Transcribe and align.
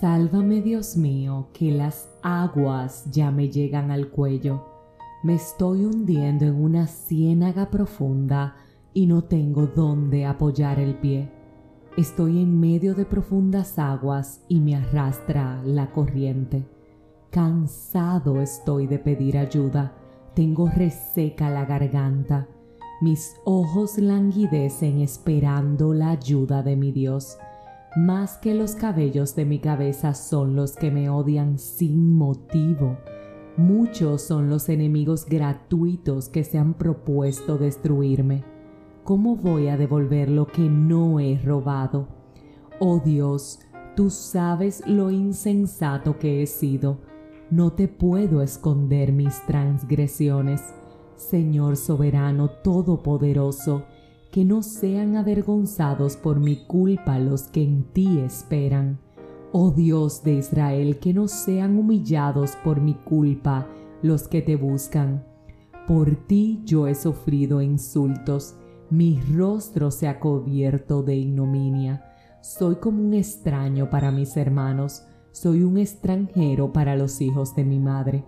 Sálvame 0.00 0.62
Dios 0.62 0.96
mío, 0.96 1.48
que 1.52 1.72
las 1.72 2.08
aguas 2.22 3.10
ya 3.10 3.32
me 3.32 3.48
llegan 3.48 3.90
al 3.90 4.10
cuello. 4.10 4.64
Me 5.24 5.34
estoy 5.34 5.86
hundiendo 5.86 6.44
en 6.44 6.54
una 6.54 6.86
ciénaga 6.86 7.68
profunda 7.68 8.54
y 8.94 9.06
no 9.06 9.24
tengo 9.24 9.66
dónde 9.66 10.24
apoyar 10.24 10.78
el 10.78 10.94
pie. 10.94 11.32
Estoy 11.96 12.40
en 12.40 12.60
medio 12.60 12.94
de 12.94 13.06
profundas 13.06 13.76
aguas 13.76 14.44
y 14.46 14.60
me 14.60 14.76
arrastra 14.76 15.60
la 15.64 15.90
corriente. 15.90 16.64
Cansado 17.30 18.40
estoy 18.40 18.86
de 18.86 19.00
pedir 19.00 19.36
ayuda, 19.36 19.94
tengo 20.34 20.68
reseca 20.68 21.50
la 21.50 21.64
garganta. 21.64 22.46
Mis 23.00 23.34
ojos 23.44 23.98
languidecen 23.98 25.00
esperando 25.00 25.92
la 25.92 26.10
ayuda 26.10 26.62
de 26.62 26.76
mi 26.76 26.92
Dios. 26.92 27.36
Más 27.96 28.36
que 28.36 28.54
los 28.54 28.74
cabellos 28.74 29.34
de 29.34 29.44
mi 29.44 29.60
cabeza 29.60 30.14
son 30.14 30.54
los 30.54 30.76
que 30.76 30.90
me 30.90 31.08
odian 31.08 31.58
sin 31.58 32.14
motivo. 32.14 32.98
Muchos 33.56 34.22
son 34.22 34.50
los 34.50 34.68
enemigos 34.68 35.24
gratuitos 35.26 36.28
que 36.28 36.44
se 36.44 36.58
han 36.58 36.74
propuesto 36.74 37.56
destruirme. 37.56 38.44
¿Cómo 39.04 39.36
voy 39.36 39.68
a 39.68 39.76
devolver 39.76 40.28
lo 40.28 40.46
que 40.46 40.68
no 40.68 41.18
he 41.18 41.38
robado? 41.38 42.08
Oh 42.78 43.00
Dios, 43.04 43.60
tú 43.96 44.10
sabes 44.10 44.86
lo 44.86 45.10
insensato 45.10 46.18
que 46.18 46.42
he 46.42 46.46
sido. 46.46 47.00
No 47.50 47.72
te 47.72 47.88
puedo 47.88 48.42
esconder 48.42 49.12
mis 49.12 49.44
transgresiones. 49.46 50.62
Señor 51.16 51.76
soberano 51.78 52.50
todopoderoso, 52.50 53.86
que 54.30 54.44
no 54.44 54.62
sean 54.62 55.16
avergonzados 55.16 56.16
por 56.16 56.38
mi 56.38 56.56
culpa 56.66 57.18
los 57.18 57.44
que 57.44 57.62
en 57.62 57.84
ti 57.92 58.18
esperan. 58.18 58.98
Oh 59.52 59.70
Dios 59.70 60.22
de 60.22 60.34
Israel, 60.34 60.98
que 60.98 61.14
no 61.14 61.28
sean 61.28 61.78
humillados 61.78 62.56
por 62.62 62.80
mi 62.80 62.94
culpa 62.94 63.66
los 64.02 64.28
que 64.28 64.42
te 64.42 64.56
buscan. 64.56 65.24
Por 65.86 66.16
ti 66.26 66.60
yo 66.64 66.86
he 66.86 66.94
sufrido 66.94 67.62
insultos, 67.62 68.54
mi 68.90 69.20
rostro 69.34 69.90
se 69.90 70.08
ha 70.08 70.20
cubierto 70.20 71.02
de 71.02 71.16
ignominia. 71.16 72.04
Soy 72.42 72.76
como 72.76 73.02
un 73.02 73.14
extraño 73.14 73.88
para 73.88 74.10
mis 74.10 74.36
hermanos, 74.36 75.04
soy 75.32 75.62
un 75.62 75.78
extranjero 75.78 76.72
para 76.72 76.96
los 76.96 77.20
hijos 77.20 77.54
de 77.54 77.64
mi 77.64 77.78
madre. 77.78 78.24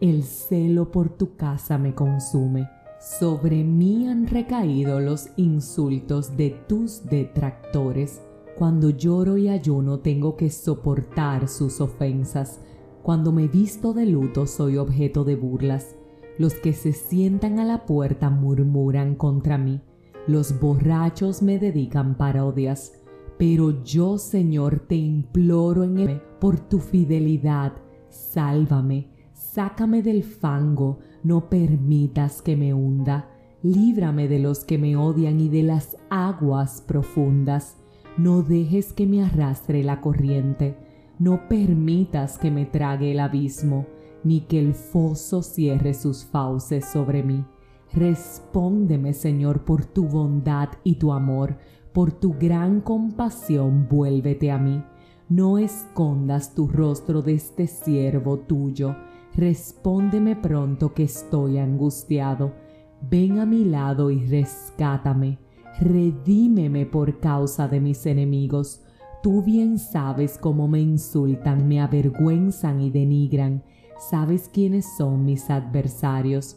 El 0.00 0.22
celo 0.22 0.90
por 0.90 1.10
tu 1.10 1.34
casa 1.34 1.78
me 1.78 1.94
consume 1.94 2.68
sobre 3.00 3.64
mí 3.64 4.06
han 4.08 4.26
recaído 4.26 5.00
los 5.00 5.30
insultos 5.36 6.36
de 6.36 6.50
tus 6.68 7.06
detractores. 7.06 8.20
Cuando 8.58 8.90
lloro 8.90 9.38
y 9.38 9.48
ayuno 9.48 10.00
tengo 10.00 10.36
que 10.36 10.50
soportar 10.50 11.48
sus 11.48 11.80
ofensas. 11.80 12.60
Cuando 13.02 13.32
me 13.32 13.48
visto 13.48 13.94
de 13.94 14.04
luto 14.04 14.46
soy 14.46 14.76
objeto 14.76 15.24
de 15.24 15.34
burlas. 15.34 15.96
Los 16.36 16.54
que 16.54 16.74
se 16.74 16.92
sientan 16.92 17.58
a 17.58 17.64
la 17.64 17.86
puerta 17.86 18.28
murmuran 18.28 19.14
contra 19.14 19.56
mí. 19.56 19.80
Los 20.26 20.60
borrachos 20.60 21.40
me 21.40 21.58
dedican 21.58 22.18
parodias. 22.18 22.92
Pero 23.38 23.82
yo, 23.82 24.18
Señor, 24.18 24.80
te 24.80 24.96
imploro 24.96 25.84
en 25.84 25.98
el 25.98 26.20
por 26.38 26.60
tu 26.60 26.78
fidelidad. 26.78 27.72
Sálvame, 28.10 29.09
sácame 29.52 30.00
del 30.02 30.22
fango, 30.22 31.00
no 31.24 31.50
permitas 31.50 32.40
que 32.40 32.56
me 32.56 32.72
hunda, 32.72 33.28
líbrame 33.64 34.28
de 34.28 34.38
los 34.38 34.64
que 34.64 34.78
me 34.78 34.96
odian 34.96 35.40
y 35.40 35.48
de 35.48 35.64
las 35.64 35.96
aguas 36.08 36.84
profundas, 36.86 37.76
no 38.16 38.42
dejes 38.42 38.92
que 38.92 39.06
me 39.06 39.24
arrastre 39.24 39.82
la 39.82 40.00
corriente, 40.00 40.76
no 41.18 41.48
permitas 41.48 42.38
que 42.38 42.52
me 42.52 42.64
trague 42.64 43.10
el 43.10 43.18
abismo, 43.18 43.86
ni 44.22 44.42
que 44.42 44.60
el 44.60 44.74
foso 44.74 45.42
cierre 45.42 45.94
sus 45.94 46.24
fauces 46.24 46.84
sobre 46.84 47.24
mí. 47.24 47.44
Respóndeme, 47.92 49.14
Señor, 49.14 49.64
por 49.64 49.84
tu 49.84 50.06
bondad 50.06 50.68
y 50.84 50.94
tu 50.94 51.12
amor, 51.12 51.58
por 51.92 52.12
tu 52.12 52.34
gran 52.38 52.80
compasión, 52.80 53.88
vuélvete 53.90 54.52
a 54.52 54.58
mí. 54.58 54.84
No 55.28 55.58
escondas 55.58 56.54
tu 56.54 56.68
rostro 56.68 57.22
de 57.22 57.34
este 57.34 57.66
siervo 57.66 58.38
tuyo, 58.38 58.94
respóndeme 59.34 60.36
pronto 60.36 60.92
que 60.92 61.04
estoy 61.04 61.58
angustiado. 61.58 62.52
Ven 63.00 63.38
a 63.38 63.46
mi 63.46 63.64
lado 63.64 64.10
y 64.10 64.24
rescátame. 64.26 65.38
Redímeme 65.80 66.86
por 66.86 67.20
causa 67.20 67.68
de 67.68 67.80
mis 67.80 68.04
enemigos. 68.06 68.82
Tú 69.22 69.42
bien 69.42 69.78
sabes 69.78 70.38
cómo 70.38 70.68
me 70.68 70.80
insultan, 70.80 71.68
me 71.68 71.80
avergüenzan 71.80 72.80
y 72.80 72.90
denigran. 72.90 73.62
Sabes 73.98 74.50
quiénes 74.52 74.96
son 74.96 75.24
mis 75.24 75.50
adversarios. 75.50 76.56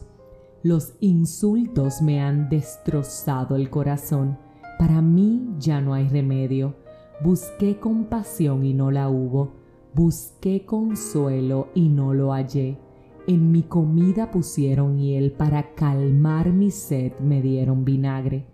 Los 0.62 0.94
insultos 1.00 2.00
me 2.02 2.22
han 2.22 2.48
destrozado 2.48 3.56
el 3.56 3.70
corazón. 3.70 4.38
Para 4.78 5.02
mí 5.02 5.46
ya 5.58 5.80
no 5.80 5.94
hay 5.94 6.08
remedio. 6.08 6.74
Busqué 7.22 7.78
compasión 7.78 8.64
y 8.64 8.74
no 8.74 8.90
la 8.90 9.08
hubo 9.08 9.63
Busqué 9.94 10.66
consuelo 10.66 11.68
y 11.72 11.88
no 11.88 12.14
lo 12.14 12.32
hallé. 12.32 12.78
En 13.28 13.52
mi 13.52 13.62
comida 13.62 14.32
pusieron 14.32 14.98
hiel 14.98 15.30
para 15.30 15.72
calmar 15.76 16.52
mi 16.52 16.72
sed 16.72 17.12
me 17.20 17.40
dieron 17.40 17.84
vinagre. 17.84 18.44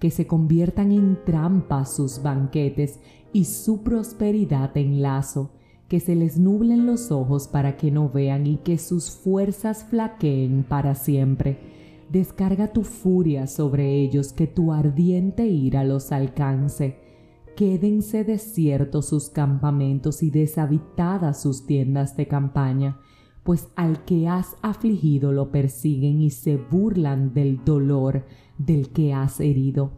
Que 0.00 0.10
se 0.10 0.26
conviertan 0.26 0.90
en 0.90 1.16
trampas 1.24 1.94
sus 1.94 2.20
banquetes 2.20 2.98
y 3.32 3.44
su 3.44 3.84
prosperidad 3.84 4.76
en 4.76 5.00
lazo. 5.00 5.50
Que 5.86 6.00
se 6.00 6.16
les 6.16 6.36
nublen 6.36 6.84
los 6.84 7.12
ojos 7.12 7.46
para 7.46 7.76
que 7.76 7.92
no 7.92 8.10
vean 8.10 8.48
y 8.48 8.56
que 8.56 8.76
sus 8.76 9.08
fuerzas 9.12 9.84
flaqueen 9.84 10.64
para 10.68 10.96
siempre. 10.96 11.58
Descarga 12.10 12.72
tu 12.72 12.82
furia 12.82 13.46
sobre 13.46 13.94
ellos, 13.94 14.32
que 14.32 14.48
tu 14.48 14.72
ardiente 14.72 15.46
ira 15.46 15.84
los 15.84 16.10
alcance 16.10 17.07
quédense 17.58 18.22
desiertos 18.22 19.06
sus 19.06 19.30
campamentos 19.30 20.22
y 20.22 20.30
deshabitadas 20.30 21.42
sus 21.42 21.66
tiendas 21.66 22.16
de 22.16 22.28
campaña, 22.28 23.00
pues 23.42 23.66
al 23.74 24.04
que 24.04 24.28
has 24.28 24.54
afligido 24.62 25.32
lo 25.32 25.50
persiguen 25.50 26.20
y 26.20 26.30
se 26.30 26.56
burlan 26.56 27.34
del 27.34 27.64
dolor 27.64 28.24
del 28.58 28.90
que 28.90 29.12
has 29.12 29.40
herido. 29.40 29.90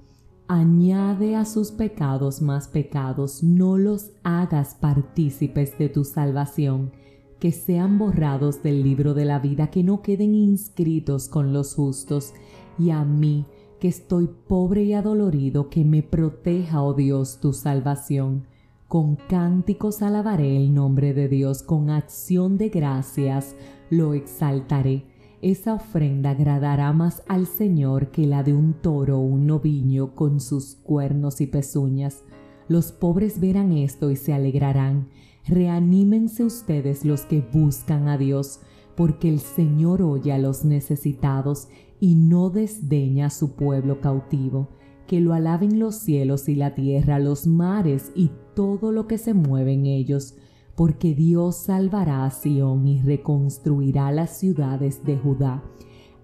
Añade 0.48 1.37
a 1.37 1.44
sus 1.44 1.71
pecados 1.71 2.41
más 2.41 2.66
pecados, 2.66 3.43
no 3.43 3.77
los 3.77 4.12
hagas 4.22 4.75
partícipes 4.75 5.77
de 5.77 5.91
tu 5.91 6.04
salvación, 6.04 6.92
que 7.38 7.53
sean 7.53 7.98
borrados 7.98 8.62
del 8.62 8.82
libro 8.82 9.12
de 9.12 9.27
la 9.27 9.38
vida, 9.38 9.66
que 9.66 9.82
no 9.82 10.00
queden 10.00 10.34
inscritos 10.34 11.28
con 11.28 11.53
los 11.53 11.75
justos, 11.75 12.32
y 12.78 12.88
a 12.88 13.04
mí, 13.04 13.44
que 13.81 13.89
estoy 13.89 14.29
pobre 14.47 14.85
y 14.85 14.93
adolorido, 14.93 15.71
que 15.71 15.85
me 15.85 16.03
proteja, 16.03 16.83
oh 16.83 16.95
Dios, 16.95 17.41
tu 17.41 17.53
salvación. 17.53 18.47
Con 18.87 19.17
cánticos 19.17 20.03
alabaré 20.03 20.57
el 20.57 20.75
nombre 20.75 21.15
de 21.15 21.29
Dios, 21.29 21.63
con 21.63 21.91
acción 21.91 22.59
de 22.59 22.69
gracias 22.69 23.57
lo 23.89 24.15
exaltaré. 24.15 25.07
Esa 25.43 25.75
ofrenda 25.75 26.31
agradará 26.31 26.93
más 26.93 27.23
al 27.27 27.47
Señor 27.47 28.11
que 28.11 28.27
la 28.27 28.43
de 28.43 28.53
un 28.53 28.75
toro 28.75 29.19
o 29.19 29.23
un 29.23 29.47
noviño 29.47 30.15
con 30.15 30.41
sus 30.41 30.75
cuernos 30.75 31.41
y 31.41 31.47
pezuñas. 31.47 32.25
Los 32.69 32.93
pobres 32.93 33.41
verán 33.41 33.73
esto 33.73 34.11
y 34.11 34.17
se 34.17 34.35
alegrarán. 34.35 35.09
Reanímense 35.47 36.45
ustedes 36.45 37.05
los 37.05 37.23
que 37.23 37.41
buscan 37.41 38.09
a 38.09 38.19
Dios, 38.19 38.61
porque 38.97 39.29
el 39.29 39.41
Señor 39.41 40.03
oye 40.03 40.33
a 40.33 40.39
los 40.39 40.65
necesitados 40.65 41.69
y 42.00 42.15
no 42.15 42.49
desdeña 42.49 43.27
a 43.27 43.31
su 43.31 43.55
pueblo 43.55 44.00
cautivo. 44.00 44.71
Que 45.06 45.21
lo 45.21 45.34
alaben 45.34 45.78
los 45.78 45.97
cielos 45.97 46.49
y 46.49 46.55
la 46.55 46.75
tierra, 46.75 47.19
los 47.19 47.47
mares 47.47 48.11
y 48.15 48.31
todo 48.55 48.91
lo 48.91 49.06
que 49.06 49.19
se 49.19 49.34
mueve 49.34 49.75
en 49.75 49.86
ellos, 49.86 50.36
porque 50.77 51.15
Dios 51.15 51.57
salvará 51.57 52.25
a 52.25 52.30
Sión 52.30 52.86
y 52.86 53.03
reconstruirá 53.03 54.10
las 54.13 54.39
ciudades 54.39 55.04
de 55.04 55.19
Judá. 55.19 55.63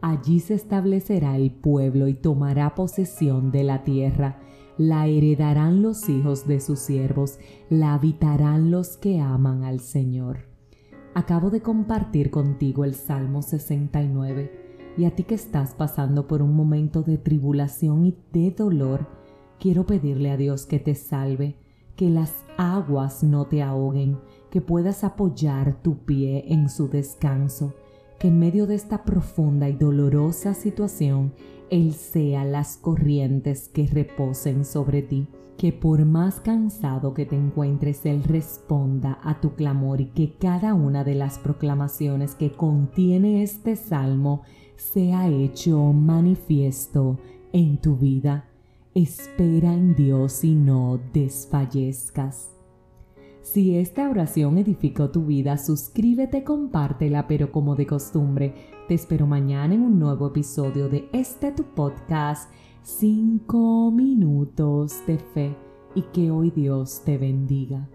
Allí 0.00 0.40
se 0.40 0.54
establecerá 0.54 1.36
el 1.36 1.50
pueblo 1.50 2.06
y 2.08 2.14
tomará 2.14 2.74
posesión 2.74 3.50
de 3.50 3.64
la 3.64 3.82
tierra. 3.82 4.40
La 4.78 5.08
heredarán 5.08 5.82
los 5.82 6.08
hijos 6.08 6.46
de 6.46 6.60
sus 6.60 6.78
siervos, 6.78 7.38
la 7.70 7.94
habitarán 7.94 8.70
los 8.70 8.96
que 8.96 9.20
aman 9.20 9.64
al 9.64 9.80
Señor. 9.80 10.48
Acabo 11.14 11.50
de 11.50 11.62
compartir 11.62 12.30
contigo 12.30 12.84
el 12.84 12.94
Salmo 12.94 13.42
69 13.42 14.65
y 14.96 15.04
a 15.04 15.14
ti 15.14 15.24
que 15.24 15.34
estás 15.34 15.74
pasando 15.74 16.26
por 16.26 16.42
un 16.42 16.54
momento 16.54 17.02
de 17.02 17.18
tribulación 17.18 18.06
y 18.06 18.16
de 18.32 18.50
dolor, 18.50 19.06
quiero 19.58 19.86
pedirle 19.86 20.30
a 20.30 20.36
Dios 20.36 20.66
que 20.66 20.78
te 20.78 20.94
salve, 20.94 21.56
que 21.96 22.10
las 22.10 22.34
aguas 22.56 23.22
no 23.22 23.46
te 23.46 23.62
ahoguen, 23.62 24.18
que 24.50 24.60
puedas 24.60 25.04
apoyar 25.04 25.82
tu 25.82 25.98
pie 25.98 26.44
en 26.48 26.68
su 26.68 26.88
descanso, 26.88 27.74
que 28.18 28.28
en 28.28 28.38
medio 28.38 28.66
de 28.66 28.74
esta 28.74 29.04
profunda 29.04 29.68
y 29.68 29.74
dolorosa 29.74 30.54
situación, 30.54 31.34
Él 31.70 31.92
sea 31.92 32.44
las 32.44 32.76
corrientes 32.76 33.68
que 33.68 33.86
reposen 33.86 34.64
sobre 34.64 35.02
ti. 35.02 35.28
que 35.56 35.72
por 35.72 36.04
más 36.04 36.40
cansado 36.40 37.14
que 37.14 37.24
te 37.24 37.34
encuentres, 37.34 38.04
Él 38.04 38.22
responda 38.24 39.18
a 39.22 39.40
tu 39.40 39.54
clamor 39.54 40.02
y 40.02 40.10
que 40.10 40.34
cada 40.34 40.74
una 40.74 41.02
de 41.02 41.14
las 41.14 41.38
proclamaciones 41.38 42.34
que 42.34 42.52
contiene 42.52 43.42
este 43.42 43.74
salmo 43.74 44.42
sea 44.76 45.28
hecho 45.28 45.92
manifiesto 45.92 47.18
en 47.52 47.78
tu 47.78 47.96
vida. 47.96 48.48
Espera 48.94 49.74
en 49.74 49.94
Dios 49.94 50.44
y 50.44 50.54
no 50.54 50.98
desfallezcas. 51.12 52.56
Si 53.42 53.76
esta 53.76 54.10
oración 54.10 54.58
edificó 54.58 55.10
tu 55.10 55.26
vida, 55.26 55.56
suscríbete, 55.56 56.42
compártela, 56.42 57.28
pero 57.28 57.52
como 57.52 57.76
de 57.76 57.86
costumbre, 57.86 58.54
te 58.88 58.94
espero 58.94 59.26
mañana 59.26 59.74
en 59.74 59.82
un 59.82 59.98
nuevo 59.98 60.28
episodio 60.28 60.88
de 60.88 61.08
este 61.12 61.52
tu 61.52 61.62
podcast 61.62 62.50
5 62.82 63.90
minutos 63.92 65.06
de 65.06 65.18
fe 65.18 65.56
y 65.94 66.02
que 66.02 66.30
hoy 66.30 66.50
Dios 66.50 67.02
te 67.04 67.18
bendiga. 67.18 67.88